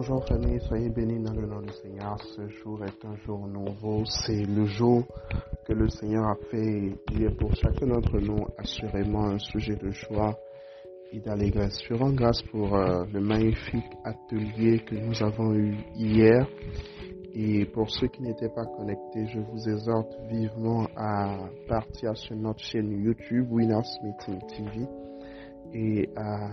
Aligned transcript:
Bonjour 0.00 0.24
famille, 0.26 0.60
soyez 0.60 0.90
bénis 0.90 1.18
dans 1.24 1.32
le 1.32 1.44
nom 1.44 1.60
du 1.60 1.72
Seigneur. 1.72 2.16
Ce 2.22 2.46
jour 2.46 2.84
est 2.84 3.04
un 3.04 3.16
jour 3.26 3.48
nouveau. 3.48 4.04
C'est 4.04 4.44
le 4.44 4.64
jour 4.64 5.02
que 5.66 5.72
le 5.72 5.88
Seigneur 5.88 6.24
a 6.24 6.36
fait. 6.52 6.92
Il 7.10 7.24
est 7.24 7.36
pour 7.36 7.52
chacun 7.56 7.88
d'entre 7.88 8.20
nous 8.20 8.46
assurément 8.58 9.24
un 9.24 9.40
sujet 9.40 9.74
de 9.74 9.90
joie 9.90 10.38
et 11.10 11.18
d'allégresse. 11.18 11.80
Je 11.88 11.94
rends 11.94 12.12
grâce 12.12 12.40
pour 12.42 12.76
euh, 12.76 13.06
le 13.12 13.18
magnifique 13.20 13.90
atelier 14.04 14.84
que 14.86 14.94
nous 14.94 15.20
avons 15.20 15.52
eu 15.52 15.74
hier. 15.96 16.46
Et 17.34 17.64
pour 17.66 17.90
ceux 17.90 18.06
qui 18.06 18.22
n'étaient 18.22 18.54
pas 18.54 18.66
connectés, 18.66 19.26
je 19.26 19.40
vous 19.40 19.68
exhorte 19.68 20.16
vivement 20.30 20.86
à 20.96 21.40
partir 21.66 22.16
sur 22.16 22.36
notre 22.36 22.60
chaîne 22.60 23.02
YouTube 23.02 23.50
Winners 23.50 23.98
Meeting 24.04 24.38
TV 24.46 24.86
et 25.74 26.08
à 26.14 26.50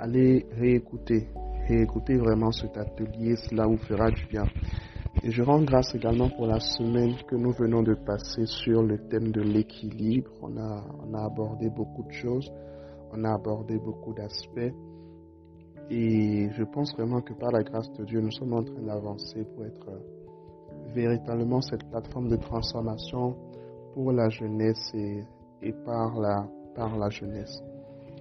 aller 0.00 0.44
réécouter 0.58 1.28
et 1.68 1.82
écoutez 1.82 2.16
vraiment 2.16 2.50
cet 2.50 2.76
atelier, 2.76 3.36
cela 3.36 3.66
vous 3.66 3.76
fera 3.76 4.10
du 4.10 4.26
bien. 4.26 4.44
Et 5.22 5.30
je 5.30 5.42
rends 5.42 5.62
grâce 5.62 5.94
également 5.94 6.28
pour 6.30 6.46
la 6.46 6.58
semaine 6.58 7.14
que 7.28 7.36
nous 7.36 7.52
venons 7.52 7.82
de 7.82 7.94
passer 7.94 8.46
sur 8.46 8.82
le 8.82 8.98
thème 9.08 9.30
de 9.30 9.40
l'équilibre. 9.42 10.30
On 10.42 10.56
a, 10.56 11.24
abordé 11.24 11.70
beaucoup 11.70 12.02
de 12.02 12.12
choses, 12.12 12.50
on 13.12 13.22
a 13.24 13.34
abordé 13.34 13.78
beaucoup 13.78 14.12
d'aspects. 14.14 14.74
Et 15.90 16.48
je 16.50 16.64
pense 16.64 16.94
vraiment 16.96 17.20
que 17.20 17.34
par 17.34 17.52
la 17.52 17.62
grâce 17.62 17.92
de 17.92 18.04
Dieu, 18.04 18.20
nous 18.20 18.32
sommes 18.32 18.54
en 18.54 18.64
train 18.64 18.82
d'avancer 18.82 19.44
pour 19.54 19.64
être 19.64 19.90
véritablement 20.94 21.60
cette 21.60 21.88
plateforme 21.90 22.28
de 22.28 22.36
transformation 22.36 23.36
pour 23.94 24.12
la 24.12 24.28
jeunesse 24.30 24.90
et, 24.94 25.22
et 25.60 25.72
par, 25.84 26.18
la, 26.18 26.48
par 26.74 26.96
la 26.96 27.10
jeunesse. 27.10 27.62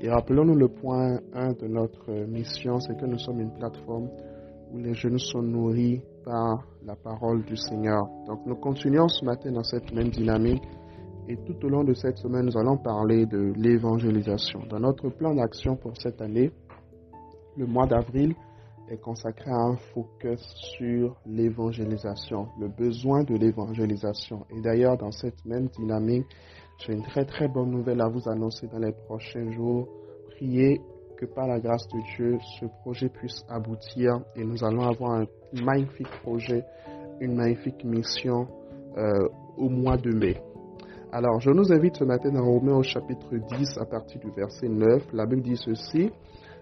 Et 0.03 0.09
rappelons-nous 0.09 0.55
le 0.55 0.67
point 0.67 1.19
1 1.33 1.53
de 1.53 1.67
notre 1.67 2.11
mission, 2.27 2.79
c'est 2.79 2.97
que 2.99 3.05
nous 3.05 3.19
sommes 3.19 3.39
une 3.39 3.53
plateforme 3.53 4.09
où 4.73 4.79
les 4.79 4.95
jeunes 4.95 5.19
sont 5.19 5.43
nourris 5.43 6.01
par 6.25 6.63
la 6.83 6.95
parole 6.95 7.43
du 7.45 7.55
Seigneur. 7.55 8.01
Donc 8.25 8.39
nous 8.47 8.55
continuons 8.55 9.07
ce 9.07 9.23
matin 9.23 9.51
dans 9.51 9.63
cette 9.63 9.91
même 9.93 10.09
dynamique 10.09 10.63
et 11.27 11.37
tout 11.45 11.55
au 11.63 11.69
long 11.69 11.83
de 11.83 11.93
cette 11.93 12.17
semaine, 12.17 12.45
nous 12.47 12.57
allons 12.57 12.77
parler 12.77 13.27
de 13.27 13.53
l'évangélisation. 13.55 14.61
Dans 14.69 14.79
notre 14.79 15.09
plan 15.09 15.35
d'action 15.35 15.75
pour 15.75 15.91
cette 15.97 16.19
année, 16.19 16.51
le 17.55 17.67
mois 17.67 17.85
d'avril 17.85 18.33
est 18.91 18.97
consacré 19.01 19.49
à 19.49 19.55
un 19.55 19.77
focus 19.93 20.41
sur 20.77 21.15
l'évangélisation, 21.25 22.47
le 22.59 22.67
besoin 22.67 23.23
de 23.23 23.35
l'évangélisation. 23.35 24.45
Et 24.49 24.61
d'ailleurs, 24.61 24.97
dans 24.97 25.11
cette 25.11 25.45
même 25.45 25.67
dynamique, 25.67 26.25
j'ai 26.79 26.93
une 26.93 27.03
très 27.03 27.25
très 27.25 27.47
bonne 27.47 27.69
nouvelle 27.71 28.01
à 28.01 28.07
vous 28.09 28.27
annoncer 28.27 28.67
dans 28.67 28.79
les 28.79 28.91
prochains 28.91 29.49
jours. 29.51 29.87
Priez 30.31 30.81
que 31.17 31.25
par 31.25 31.47
la 31.47 31.59
grâce 31.59 31.87
de 31.87 31.99
Dieu, 32.15 32.37
ce 32.59 32.65
projet 32.81 33.09
puisse 33.09 33.45
aboutir 33.47 34.21
et 34.35 34.43
nous 34.43 34.63
allons 34.63 34.83
avoir 34.83 35.11
un 35.21 35.25
magnifique 35.63 36.09
projet, 36.23 36.63
une 37.19 37.35
magnifique 37.35 37.83
mission 37.83 38.47
euh, 38.97 39.27
au 39.57 39.69
mois 39.69 39.97
de 39.97 40.11
mai. 40.11 40.41
Alors, 41.13 41.39
je 41.39 41.49
nous 41.49 41.71
invite 41.71 41.97
ce 41.97 42.03
matin 42.05 42.31
dans 42.31 42.43
Romains 42.43 42.77
au 42.77 42.83
chapitre 42.83 43.35
10 43.35 43.77
à 43.79 43.85
partir 43.85 44.19
du 44.21 44.31
verset 44.31 44.67
9. 44.69 45.11
La 45.13 45.25
Bible 45.25 45.41
dit 45.41 45.57
ceci. 45.57 46.09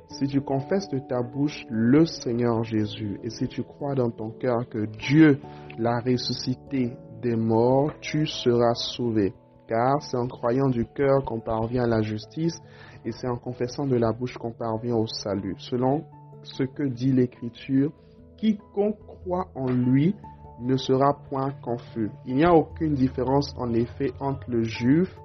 Si 0.09 0.27
tu 0.27 0.41
confesses 0.41 0.89
de 0.89 0.99
ta 0.99 1.21
bouche 1.21 1.65
le 1.69 2.05
Seigneur 2.05 2.63
Jésus 2.63 3.19
et 3.23 3.29
si 3.29 3.47
tu 3.47 3.63
crois 3.63 3.95
dans 3.95 4.09
ton 4.09 4.31
cœur 4.31 4.67
que 4.69 4.85
Dieu 4.85 5.39
l'a 5.77 5.99
ressuscité 5.99 6.93
des 7.21 7.35
morts, 7.35 7.91
tu 8.02 8.25
seras 8.25 8.73
sauvé 8.73 9.33
car 9.69 10.02
c'est 10.02 10.17
en 10.17 10.27
croyant 10.27 10.67
du 10.67 10.85
cœur 10.85 11.23
qu'on 11.23 11.39
parvient 11.39 11.83
à 11.83 11.87
la 11.87 12.02
justice 12.02 12.59
et 13.05 13.11
c'est 13.11 13.27
en 13.27 13.37
confessant 13.37 13.85
de 13.85 13.95
la 13.95 14.11
bouche 14.11 14.35
qu'on 14.37 14.52
parvient 14.52 14.95
au 14.95 15.05
salut. 15.05 15.55
Selon 15.59 16.03
ce 16.41 16.63
que 16.63 16.83
dit 16.83 17.11
l'Écriture, 17.11 17.91
quiconque 18.37 18.97
croit 19.05 19.47
en 19.53 19.67
lui 19.67 20.15
ne 20.59 20.75
sera 20.75 21.14
point 21.30 21.52
confus. 21.61 22.09
Il 22.25 22.36
n'y 22.36 22.45
a 22.45 22.53
aucune 22.53 22.95
différence 22.95 23.53
en 23.58 23.71
effet 23.73 24.11
entre 24.19 24.49
le 24.49 24.64
juif, 24.64 25.15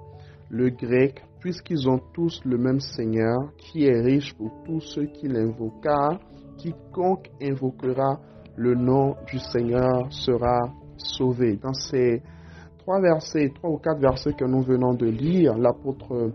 le 0.49 0.69
grec, 0.69 1.23
puisqu'ils 1.45 1.87
ont 1.87 1.99
tous 2.11 2.41
le 2.43 2.57
même 2.57 2.79
Seigneur 2.79 3.37
qui 3.59 3.85
est 3.85 4.01
riche 4.01 4.33
pour 4.33 4.63
tous 4.63 4.79
ceux 4.79 5.05
qui 5.05 5.27
l'invoquent. 5.27 6.17
Quiconque 6.57 7.29
invoquera 7.39 8.19
le 8.55 8.73
nom 8.73 9.15
du 9.27 9.37
Seigneur 9.37 10.11
sera 10.11 10.73
sauvé. 10.97 11.57
Dans 11.57 11.75
ces 11.75 12.23
trois 12.79 12.99
versets, 12.99 13.51
trois 13.53 13.69
ou 13.69 13.77
quatre 13.77 13.99
versets 13.99 14.33
que 14.33 14.43
nous 14.43 14.63
venons 14.63 14.95
de 14.95 15.05
lire, 15.05 15.55
l'apôtre 15.55 16.31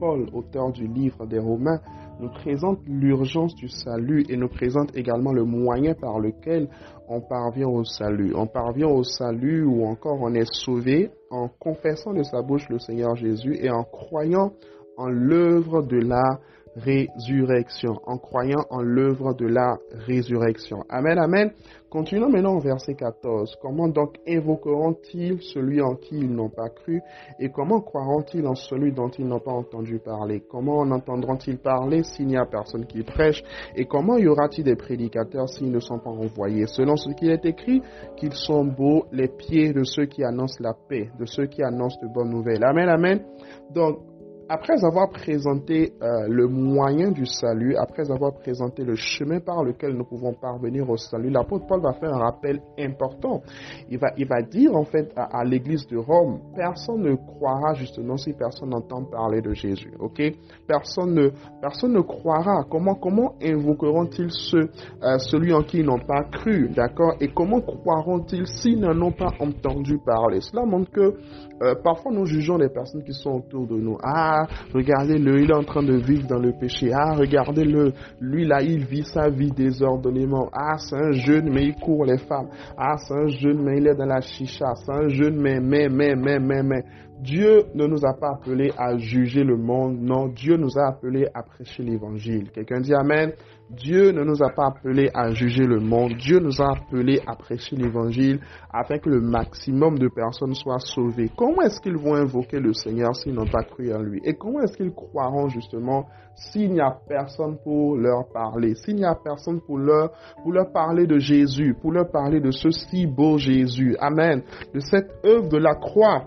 Paul, 0.00 0.30
auteur 0.32 0.72
du 0.72 0.86
livre 0.86 1.26
des 1.26 1.38
Romains, 1.38 1.82
nous 2.20 2.30
présente 2.30 2.80
l'urgence 2.86 3.54
du 3.54 3.68
salut 3.68 4.24
et 4.28 4.36
nous 4.36 4.48
présente 4.48 4.96
également 4.96 5.32
le 5.32 5.44
moyen 5.44 5.94
par 5.94 6.18
lequel 6.18 6.68
on 7.08 7.20
parvient 7.20 7.68
au 7.68 7.84
salut. 7.84 8.32
On 8.34 8.46
parvient 8.46 8.88
au 8.88 9.02
salut 9.04 9.64
ou 9.64 9.84
encore 9.84 10.18
on 10.20 10.34
est 10.34 10.50
sauvé 10.52 11.10
en 11.30 11.48
confessant 11.48 12.12
de 12.12 12.22
sa 12.22 12.42
bouche 12.42 12.68
le 12.68 12.78
Seigneur 12.78 13.14
Jésus 13.16 13.56
et 13.60 13.70
en 13.70 13.84
croyant 13.84 14.52
en 14.96 15.08
l'œuvre 15.08 15.82
de 15.82 15.98
la 15.98 16.38
résurrection, 16.76 18.00
en 18.04 18.18
croyant 18.18 18.64
en 18.70 18.82
l'œuvre 18.82 19.34
de 19.34 19.46
la 19.46 19.78
résurrection. 20.06 20.84
Amen, 20.88 21.18
amen. 21.18 21.50
Continuons 21.90 22.28
maintenant 22.28 22.56
au 22.56 22.60
verset 22.60 22.94
14. 22.94 23.56
Comment 23.62 23.88
donc 23.88 24.18
invoqueront-ils 24.28 25.40
celui 25.40 25.80
en 25.80 25.94
qui 25.94 26.16
ils 26.16 26.30
n'ont 26.30 26.50
pas 26.50 26.68
cru 26.68 27.00
et 27.40 27.48
comment 27.48 27.80
croiront-ils 27.80 28.46
en 28.46 28.54
celui 28.54 28.92
dont 28.92 29.08
ils 29.08 29.26
n'ont 29.26 29.40
pas 29.40 29.52
entendu 29.52 29.98
parler? 29.98 30.42
Comment 30.50 30.80
en 30.80 30.90
entendront-ils 30.90 31.56
parler 31.56 32.02
s'il 32.02 32.26
n'y 32.26 32.36
a 32.36 32.44
personne 32.44 32.84
qui 32.84 33.02
prêche? 33.04 33.42
Et 33.74 33.86
comment 33.86 34.18
y 34.18 34.28
aura-t-il 34.28 34.64
des 34.64 34.76
prédicateurs 34.76 35.48
s'ils 35.48 35.70
ne 35.70 35.80
sont 35.80 35.98
pas 35.98 36.10
envoyés? 36.10 36.66
Selon 36.66 36.96
ce 36.96 37.08
qui 37.14 37.30
est 37.30 37.46
écrit, 37.46 37.80
qu'ils 38.18 38.34
sont 38.34 38.66
beaux 38.66 39.06
les 39.10 39.28
pieds 39.28 39.72
de 39.72 39.82
ceux 39.84 40.04
qui 40.04 40.22
annoncent 40.22 40.62
la 40.62 40.74
paix, 40.74 41.08
de 41.18 41.24
ceux 41.24 41.46
qui 41.46 41.62
annoncent 41.62 41.98
de 42.02 42.08
bonnes 42.12 42.30
nouvelles. 42.30 42.64
Amen, 42.64 42.88
amen. 42.90 43.24
Donc, 43.72 44.00
après 44.48 44.84
avoir 44.84 45.10
présenté 45.10 45.92
euh, 46.02 46.26
le 46.28 46.46
moyen 46.48 47.10
du 47.10 47.26
salut, 47.26 47.76
après 47.76 48.10
avoir 48.10 48.32
présenté 48.34 48.82
le 48.82 48.94
chemin 48.94 49.40
par 49.40 49.62
lequel 49.62 49.92
nous 49.92 50.04
pouvons 50.04 50.32
parvenir 50.32 50.88
au 50.88 50.96
salut, 50.96 51.30
l'apôtre 51.30 51.66
Paul 51.66 51.82
va 51.82 51.92
faire 51.92 52.14
un 52.14 52.18
rappel 52.18 52.60
important. 52.78 53.42
Il 53.90 53.98
va, 53.98 54.08
il 54.16 54.26
va 54.26 54.42
dire 54.42 54.74
en 54.74 54.84
fait 54.84 55.12
à, 55.16 55.44
l'église 55.44 55.86
de 55.88 55.98
Rome, 55.98 56.40
personne 56.56 57.02
ne 57.02 57.14
croira 57.14 57.74
justement 57.74 58.16
si 58.16 58.32
personne 58.32 58.70
n'entend 58.70 59.04
parler 59.04 59.42
de 59.42 59.52
Jésus. 59.52 59.92
Ok? 59.98 60.22
Personne 60.66 61.14
ne, 61.14 61.30
personne 61.60 61.92
ne 61.92 62.00
croira. 62.00 62.64
Comment, 62.70 62.94
comment 62.94 63.34
invoqueront-ils 63.42 64.30
ceux, 64.30 64.70
euh, 65.02 65.18
celui 65.18 65.52
en 65.52 65.62
qui 65.62 65.78
ils 65.78 65.86
n'ont 65.86 65.98
pas 66.00 66.24
cru 66.24 66.68
D'accord? 66.70 67.14
Et 67.20 67.28
comment 67.28 67.60
croiront-ils 67.60 68.46
s'ils 68.46 68.80
n'en 68.80 69.00
ont 69.02 69.12
pas 69.12 69.30
entendu 69.40 69.98
parler? 70.04 70.40
Cela 70.40 70.64
montre 70.64 70.90
que 70.90 71.14
euh, 71.62 71.74
parfois 71.82 72.12
nous 72.12 72.24
jugeons 72.24 72.56
les 72.56 72.68
personnes 72.68 73.02
qui 73.02 73.12
sont 73.12 73.32
autour 73.32 73.66
de 73.66 73.76
nous. 73.76 73.98
Ah, 74.02 74.37
regardez-le, 74.74 75.40
il 75.40 75.50
est 75.50 75.54
en 75.54 75.64
train 75.64 75.82
de 75.82 75.96
vivre 75.96 76.26
dans 76.26 76.38
le 76.38 76.52
péché. 76.52 76.90
Ah, 76.92 77.14
regardez-le, 77.14 77.92
lui 78.20 78.46
là, 78.46 78.62
il 78.62 78.84
vit 78.84 79.04
sa 79.04 79.28
vie 79.28 79.50
désordonnément. 79.50 80.48
Ah, 80.52 80.76
c'est 80.78 80.96
un 80.96 81.12
jeune, 81.12 81.50
mais 81.50 81.64
il 81.64 81.74
court 81.74 82.04
les 82.04 82.18
femmes. 82.18 82.48
Ah, 82.76 82.96
c'est 82.98 83.14
un 83.14 83.28
jeune, 83.28 83.62
mais 83.62 83.78
il 83.78 83.86
est 83.86 83.94
dans 83.94 84.06
la 84.06 84.20
chicha. 84.20 84.74
C'est 84.84 84.92
un 84.92 85.08
jeune, 85.08 85.36
mais, 85.40 85.60
mais, 85.60 85.88
mais, 85.88 86.14
mais, 86.14 86.38
mais, 86.38 86.62
mais. 86.62 86.82
Dieu 87.20 87.64
ne 87.74 87.86
nous 87.86 88.04
a 88.04 88.14
pas 88.14 88.34
appelés 88.34 88.70
à 88.78 88.96
juger 88.96 89.42
le 89.42 89.56
monde, 89.56 89.98
non, 90.00 90.28
Dieu 90.28 90.56
nous 90.56 90.78
a 90.78 90.88
appelés 90.88 91.26
à 91.34 91.42
prêcher 91.42 91.82
l'évangile. 91.82 92.50
Quelqu'un 92.52 92.80
dit 92.80 92.94
Amen. 92.94 93.32
Dieu 93.70 94.12
ne 94.12 94.24
nous 94.24 94.42
a 94.42 94.48
pas 94.48 94.68
appelés 94.68 95.10
à 95.12 95.30
juger 95.32 95.64
le 95.64 95.78
monde, 95.78 96.14
Dieu 96.14 96.38
nous 96.38 96.62
a 96.62 96.72
appelés 96.72 97.20
à 97.26 97.36
prêcher 97.36 97.76
l'évangile 97.76 98.40
afin 98.72 98.96
que 98.98 99.10
le 99.10 99.20
maximum 99.20 99.98
de 99.98 100.08
personnes 100.08 100.54
soient 100.54 100.78
sauvées. 100.78 101.30
Comment 101.36 101.60
est-ce 101.62 101.78
qu'ils 101.80 101.98
vont 101.98 102.14
invoquer 102.14 102.60
le 102.60 102.72
Seigneur 102.72 103.14
s'ils 103.14 103.34
n'ont 103.34 103.46
pas 103.50 103.64
cru 103.64 103.92
en 103.92 104.00
lui? 104.00 104.20
Et 104.24 104.34
comment 104.34 104.60
est-ce 104.60 104.74
qu'ils 104.76 104.94
croiront 104.94 105.48
justement 105.48 106.06
s'il 106.34 106.72
n'y 106.72 106.80
a 106.80 106.96
personne 107.08 107.58
pour 107.62 107.96
leur 107.96 108.28
parler, 108.32 108.74
s'il 108.74 108.96
n'y 108.96 109.04
a 109.04 109.14
personne 109.14 109.60
pour 109.60 109.76
leur, 109.76 110.12
pour 110.42 110.52
leur 110.52 110.72
parler 110.72 111.06
de 111.06 111.18
Jésus, 111.18 111.74
pour 111.78 111.92
leur 111.92 112.10
parler 112.10 112.40
de 112.40 112.52
ce 112.52 112.70
si 112.70 113.06
beau 113.06 113.36
Jésus 113.36 113.96
Amen. 114.00 114.42
De 114.72 114.80
cette 114.80 115.10
œuvre 115.26 115.48
de 115.48 115.58
la 115.58 115.74
croix 115.74 116.24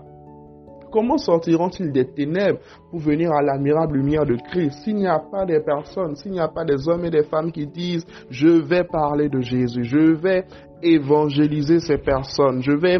Comment 0.92 1.16
sortiront-ils 1.16 1.90
des 1.90 2.06
ténèbres 2.06 2.58
pour 2.90 3.00
venir 3.00 3.32
à 3.32 3.40
l'admirable 3.40 3.96
lumière 3.96 4.26
de 4.26 4.36
Christ? 4.36 4.84
S'il 4.84 4.96
n'y 4.96 5.06
a 5.06 5.18
pas 5.18 5.46
des 5.46 5.60
personnes, 5.60 6.14
s'il 6.16 6.32
n'y 6.32 6.40
a 6.40 6.48
pas 6.48 6.64
des 6.64 6.86
hommes 6.86 7.06
et 7.06 7.10
des 7.10 7.22
femmes 7.22 7.50
qui 7.50 7.66
disent, 7.66 8.04
je 8.28 8.48
vais 8.48 8.84
parler 8.84 9.30
de 9.30 9.40
Jésus, 9.40 9.84
je 9.84 10.12
vais 10.14 10.44
évangéliser 10.82 11.80
ces 11.80 11.98
personnes. 11.98 12.62
Je 12.62 12.72
vais 12.72 12.98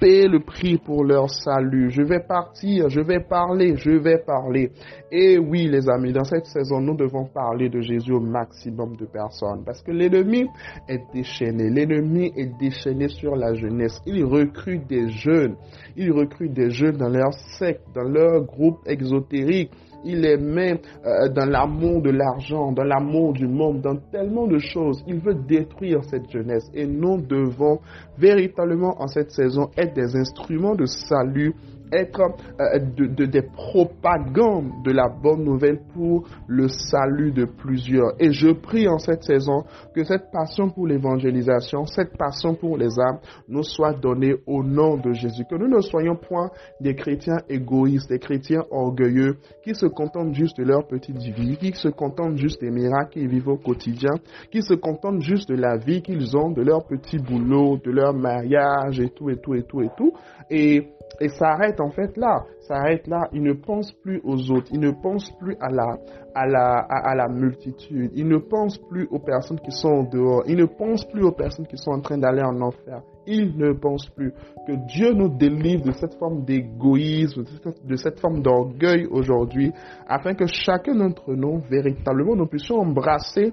payer 0.00 0.28
le 0.28 0.40
prix 0.40 0.78
pour 0.78 1.04
leur 1.04 1.30
salut. 1.30 1.90
Je 1.90 2.02
vais 2.02 2.20
partir, 2.20 2.88
je 2.88 3.00
vais 3.00 3.20
parler, 3.20 3.76
je 3.76 3.90
vais 3.90 4.18
parler. 4.18 4.70
Et 5.10 5.38
oui, 5.38 5.68
les 5.68 5.88
amis, 5.88 6.12
dans 6.12 6.24
cette 6.24 6.46
saison, 6.46 6.80
nous 6.80 6.96
devons 6.96 7.26
parler 7.26 7.68
de 7.68 7.80
Jésus 7.80 8.12
au 8.12 8.20
maximum 8.20 8.96
de 8.96 9.06
personnes 9.06 9.62
parce 9.64 9.82
que 9.82 9.90
l'ennemi 9.90 10.46
est 10.88 11.02
déchaîné. 11.12 11.70
L'ennemi 11.70 12.32
est 12.36 12.58
déchaîné 12.58 13.08
sur 13.08 13.36
la 13.36 13.54
jeunesse. 13.54 14.00
Il 14.06 14.24
recrute 14.24 14.86
des 14.86 15.08
jeunes. 15.08 15.56
Il 15.96 16.12
recrute 16.12 16.52
des 16.52 16.70
jeunes 16.70 16.96
dans 16.96 17.08
leur 17.08 17.32
secte, 17.58 17.82
dans 17.94 18.08
leur 18.08 18.42
groupe 18.44 18.78
exotérique 18.86 19.70
il 20.04 20.20
les 20.20 20.36
met 20.36 20.80
euh, 21.04 21.28
dans 21.28 21.46
l'amour 21.46 22.02
de 22.02 22.10
l'argent, 22.10 22.72
dans 22.72 22.84
l'amour 22.84 23.32
du 23.32 23.46
monde, 23.46 23.80
dans 23.80 23.96
tellement 24.12 24.46
de 24.46 24.58
choses. 24.58 25.02
Il 25.06 25.20
veut 25.20 25.34
détruire 25.34 26.04
cette 26.04 26.30
jeunesse 26.30 26.70
et 26.74 26.86
nous 26.86 27.20
devons 27.20 27.80
véritablement 28.18 29.00
en 29.00 29.06
cette 29.08 29.30
saison 29.32 29.70
être 29.76 29.94
des 29.94 30.16
instruments 30.16 30.74
de 30.74 30.86
salut 30.86 31.54
être 31.92 32.20
euh, 32.60 32.78
de, 32.78 33.24
des 33.24 33.42
propagandes 33.42 34.70
de 34.84 34.92
la 34.92 35.08
bonne 35.08 35.44
nouvelle 35.44 35.80
pour 35.94 36.26
le 36.46 36.68
salut 36.68 37.32
de 37.32 37.44
plusieurs. 37.44 38.12
Et 38.18 38.32
je 38.32 38.52
prie 38.52 38.88
en 38.88 38.98
cette 38.98 39.22
saison 39.22 39.64
que 39.94 40.04
cette 40.04 40.30
passion 40.32 40.70
pour 40.70 40.86
l'évangélisation, 40.86 41.84
cette 41.86 42.16
passion 42.16 42.54
pour 42.54 42.76
les 42.76 42.98
âmes 42.98 43.18
nous 43.48 43.62
soit 43.62 43.94
donnée 43.94 44.34
au 44.46 44.62
nom 44.62 44.96
de 44.96 45.12
Jésus. 45.12 45.44
Que 45.48 45.56
nous 45.56 45.68
ne 45.68 45.80
soyons 45.80 46.16
point 46.16 46.50
des 46.80 46.94
chrétiens 46.94 47.38
égoïstes, 47.48 48.08
des 48.08 48.18
chrétiens 48.18 48.64
orgueilleux 48.70 49.36
qui 49.64 49.74
se 49.74 49.86
contentent 49.86 50.34
juste 50.34 50.58
de 50.58 50.64
leur 50.64 50.86
petite 50.86 51.18
vie, 51.18 51.56
qui 51.56 51.72
se 51.74 51.88
contentent 51.88 52.36
juste 52.36 52.60
des 52.60 52.70
miracles 52.70 53.12
qu'ils 53.12 53.28
vivent 53.28 53.48
au 53.48 53.56
quotidien, 53.56 54.12
qui 54.50 54.62
se 54.62 54.74
contentent 54.74 55.22
juste 55.22 55.48
de 55.48 55.54
la 55.54 55.76
vie 55.76 56.02
qu'ils 56.02 56.36
ont, 56.36 56.50
de 56.50 56.62
leur 56.62 56.86
petit 56.86 57.18
boulot, 57.18 57.78
de 57.84 57.90
leur 57.90 58.14
mariage 58.14 59.00
et 59.00 59.10
tout 59.10 59.30
et 59.30 59.36
tout 59.36 59.54
et 59.54 59.62
tout 59.62 59.82
et 59.82 59.90
tout. 59.96 60.12
Et 60.50 60.88
et 61.20 61.28
ça 61.28 61.48
arrête 61.50 61.80
en 61.80 61.90
fait 61.90 62.16
là. 62.16 62.44
Ça 62.60 62.76
arrête 62.76 63.06
là. 63.06 63.28
Il 63.32 63.42
ne 63.42 63.54
pense 63.54 63.92
plus 63.92 64.20
aux 64.24 64.50
autres. 64.50 64.68
Il 64.72 64.80
ne 64.80 64.90
pense 64.90 65.30
plus 65.38 65.56
à 65.60 65.70
la, 65.70 65.98
à 66.34 66.46
la, 66.46 66.78
à, 66.78 67.14
la 67.14 67.28
multitude. 67.28 68.10
Il 68.14 68.28
ne 68.28 68.38
pense 68.38 68.78
plus 68.78 69.08
aux 69.10 69.18
personnes 69.18 69.58
qui 69.60 69.72
sont 69.72 70.04
dehors. 70.04 70.44
Il 70.46 70.56
ne 70.56 70.66
pense 70.66 71.04
plus 71.06 71.24
aux 71.24 71.32
personnes 71.32 71.66
qui 71.66 71.76
sont 71.76 71.90
en 71.90 72.00
train 72.00 72.18
d'aller 72.18 72.42
en 72.42 72.60
enfer. 72.60 73.02
Il 73.26 73.56
ne 73.56 73.72
pense 73.72 74.08
plus 74.10 74.32
que 74.66 74.72
Dieu 74.86 75.12
nous 75.12 75.28
délivre 75.28 75.84
de 75.84 75.92
cette 75.92 76.14
forme 76.14 76.44
d'égoïsme, 76.44 77.44
de 77.84 77.96
cette 77.96 78.20
forme 78.20 78.40
d'orgueil 78.40 79.06
aujourd'hui, 79.10 79.72
afin 80.06 80.34
que 80.34 80.46
chacun 80.46 80.94
d'entre 80.94 81.34
nous, 81.34 81.58
véritablement, 81.68 82.36
nous 82.36 82.46
puissions 82.46 82.76
embrasser 82.76 83.52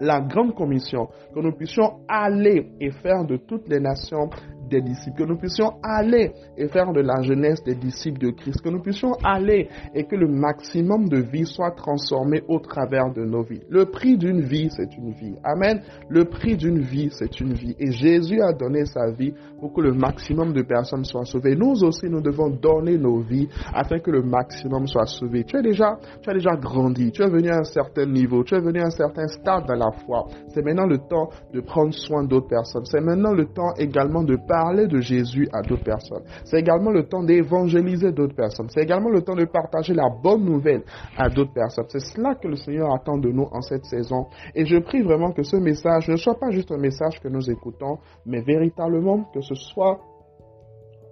la 0.00 0.20
grande 0.20 0.54
commission, 0.54 1.08
que 1.34 1.40
nous 1.40 1.52
puissions 1.52 2.00
aller 2.08 2.70
et 2.80 2.90
faire 2.90 3.24
de 3.24 3.36
toutes 3.36 3.68
les 3.68 3.80
nations 3.80 4.30
des 4.70 4.80
disciples, 4.80 5.18
que 5.18 5.28
nous 5.28 5.36
puissions 5.36 5.72
aller 5.82 6.32
et 6.56 6.68
faire 6.68 6.92
de 6.92 7.00
la 7.00 7.20
jeunesse 7.22 7.62
des 7.64 7.74
disciples 7.74 8.20
de 8.20 8.30
Christ, 8.30 8.62
que 8.62 8.68
nous 8.68 8.80
puissions 8.80 9.12
aller 9.24 9.68
et 9.94 10.04
que 10.04 10.16
le 10.16 10.28
maximum 10.28 11.08
de 11.08 11.18
vie 11.18 11.46
soit 11.46 11.72
transformé 11.72 12.42
au 12.48 12.58
travers 12.60 13.12
de 13.12 13.24
nos 13.24 13.42
vies. 13.42 13.60
Le 13.68 13.86
prix 13.86 14.16
d'une 14.16 14.40
vie, 14.40 14.70
c'est 14.70 14.96
une 14.96 15.12
vie. 15.12 15.34
Amen. 15.44 15.80
Le 16.08 16.24
prix 16.24 16.56
d'une 16.56 16.80
vie, 16.80 17.10
c'est 17.12 17.40
une 17.40 17.52
vie. 17.52 17.74
Et 17.78 17.90
Jésus 17.92 18.40
a 18.40 18.52
donné 18.52 18.84
sa 18.86 19.10
vie 19.10 19.34
pour 19.58 19.72
que 19.72 19.80
le 19.80 19.92
maximum 19.92 20.52
de 20.52 20.62
personnes 20.62 21.04
soient 21.04 21.24
sauvées. 21.24 21.56
Nous 21.56 21.82
aussi, 21.84 22.06
nous 22.08 22.20
devons 22.20 22.48
donner 22.48 22.96
nos 22.96 23.20
vies 23.20 23.48
afin 23.74 23.98
que 23.98 24.10
le 24.10 24.22
maximum 24.22 24.86
soit 24.86 25.06
sauvé. 25.06 25.44
Tu 25.44 25.56
as 25.56 25.62
déjà, 25.62 25.98
tu 26.22 26.30
as 26.30 26.34
déjà 26.34 26.56
grandi, 26.56 27.10
tu 27.12 27.22
es 27.22 27.28
venu 27.28 27.50
à 27.50 27.58
un 27.58 27.64
certain 27.64 28.06
niveau, 28.06 28.44
tu 28.44 28.54
es 28.54 28.60
venu 28.60 28.80
à 28.80 28.86
un 28.86 28.90
certain 28.90 29.26
stade 29.26 29.66
dans 29.66 29.74
la 29.74 29.90
foi. 30.06 30.26
C'est 30.48 30.64
maintenant 30.64 30.86
le 30.86 30.98
temps 30.98 31.28
de 31.52 31.60
prendre 31.60 31.92
soin 31.92 32.24
d'autres 32.24 32.48
personnes. 32.48 32.84
C'est 32.84 33.00
maintenant 33.00 33.32
le 33.32 33.46
temps 33.46 33.74
également 33.76 34.22
de 34.22 34.36
parler 34.36 34.59
de 34.88 35.00
Jésus 35.00 35.48
à 35.52 35.62
d'autres 35.62 35.84
personnes. 35.84 36.22
C'est 36.44 36.60
également 36.60 36.90
le 36.90 37.08
temps 37.08 37.22
d'évangéliser 37.22 38.12
d'autres 38.12 38.34
personnes. 38.34 38.68
C'est 38.70 38.82
également 38.82 39.08
le 39.08 39.22
temps 39.22 39.34
de 39.34 39.44
partager 39.44 39.94
la 39.94 40.08
bonne 40.22 40.44
nouvelle 40.44 40.82
à 41.16 41.28
d'autres 41.28 41.52
personnes. 41.52 41.86
C'est 41.88 42.00
cela 42.00 42.34
que 42.34 42.48
le 42.48 42.56
Seigneur 42.56 42.92
attend 42.92 43.18
de 43.18 43.30
nous 43.30 43.48
en 43.52 43.62
cette 43.62 43.84
saison. 43.84 44.26
Et 44.54 44.66
je 44.66 44.78
prie 44.78 45.02
vraiment 45.02 45.32
que 45.32 45.42
ce 45.42 45.56
message 45.56 46.08
ne 46.08 46.16
soit 46.16 46.38
pas 46.38 46.50
juste 46.50 46.70
un 46.72 46.78
message 46.78 47.20
que 47.20 47.28
nous 47.28 47.50
écoutons, 47.50 47.98
mais 48.26 48.40
véritablement 48.42 49.24
que 49.32 49.40
ce 49.40 49.54
soit 49.54 49.98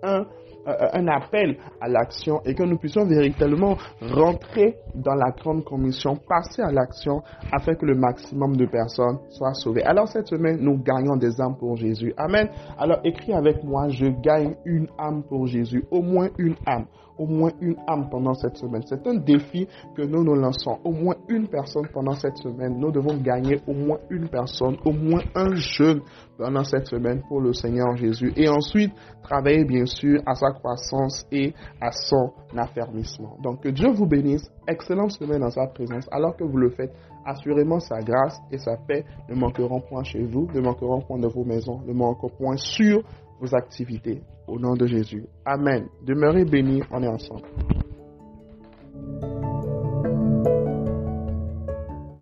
un 0.03 0.27
un 0.67 1.09
appel 1.09 1.57
à 1.81 1.89
l'action 1.89 2.41
et 2.45 2.55
que 2.55 2.63
nous 2.63 2.77
puissions 2.79 3.05
véritablement 3.07 3.77
rentrer 4.01 4.77
dans 4.95 5.15
la 5.15 5.31
grande 5.31 5.65
commission, 5.65 6.17
passer 6.17 6.63
à 6.63 6.71
l'action 6.71 7.23
afin 7.53 7.75
que 7.75 7.87
le 7.87 7.95
maximum 7.95 8.57
de 8.57 8.67
personnes 8.67 9.19
soient 9.31 9.55
sauvées. 9.55 9.83
Alors 9.85 10.09
cette 10.09 10.27
semaine, 10.29 10.59
nous 10.61 10.77
gagnons 10.83 11.17
des 11.17 11.41
âmes 11.41 11.57
pour 11.59 11.77
Jésus. 11.77 12.13
Amen. 12.17 12.49
Alors 12.79 12.99
écris 13.05 13.33
avec 13.33 13.63
moi, 13.65 13.89
je 13.89 14.07
gagne 14.07 14.55
une 14.65 14.89
âme 14.99 15.23
pour 15.29 15.47
Jésus, 15.47 15.85
au 15.91 16.03
moins 16.03 16.29
une 16.39 16.57
âme 16.67 16.87
au 17.19 17.27
moins 17.27 17.51
une 17.61 17.77
âme 17.87 18.09
pendant 18.11 18.35
cette 18.35 18.57
semaine. 18.57 18.83
C'est 18.87 19.07
un 19.07 19.15
défi 19.15 19.67
que 19.97 20.03
nous 20.03 20.23
nous 20.25 20.35
lançons. 20.35 20.79
Au 20.85 20.93
moins 20.93 21.17
une 21.29 21.49
personne 21.49 21.87
pendant 21.93 22.15
cette 22.15 22.37
semaine. 22.39 22.79
Nous 22.79 22.91
devons 22.91 23.17
gagner 23.17 23.61
au 23.67 23.73
moins 23.73 23.99
une 24.11 24.29
personne, 24.29 24.77
au 24.85 24.93
moins 24.93 25.23
un 25.35 25.55
jeune 25.55 26.01
pendant 26.37 26.65
cette 26.65 26.87
semaine 26.87 27.23
pour 27.29 27.41
le 27.41 27.53
Seigneur 27.53 27.97
Jésus. 27.97 28.33
Et 28.37 28.49
ensuite, 28.49 28.93
travailler 29.23 29.65
bien 29.65 29.87
sûr 29.87 30.21
à 30.27 30.35
sa 30.35 30.53
croissance 30.53 31.27
et 31.33 31.53
à 31.81 31.91
son 31.91 32.33
affermissement. 32.57 33.37
Donc 33.43 33.63
que 33.63 33.69
Dieu 33.69 33.91
vous 33.91 34.07
bénisse. 34.07 34.49
Excellente 34.67 35.13
semaine 35.13 35.41
dans 35.41 35.51
sa 35.51 35.67
présence. 35.67 36.07
Alors 36.13 36.37
que 36.37 36.45
vous 36.45 36.59
le 36.59 36.71
faites, 36.71 36.93
assurément 37.25 37.81
sa 37.81 38.01
grâce 38.01 38.39
et 38.51 38.59
sa 38.59 38.77
paix 38.77 39.05
ne 39.29 39.35
manqueront 39.35 39.81
point 39.81 40.03
chez 40.03 40.23
vous, 40.23 40.49
ne 40.55 40.61
manqueront 40.61 41.01
point 41.01 41.19
dans 41.19 41.29
vos 41.29 41.45
maisons, 41.45 41.81
ne 41.87 41.93
manqueront 41.93 42.31
point 42.31 42.57
sur 42.57 43.03
vos 43.41 43.55
activités. 43.55 44.23
Au 44.47 44.59
nom 44.59 44.75
de 44.75 44.87
Jésus. 44.87 45.25
Amen. 45.45 45.87
Demeurez 46.05 46.45
bénis, 46.45 46.83
on 46.91 47.03
est 47.03 47.09
ensemble. 47.09 47.47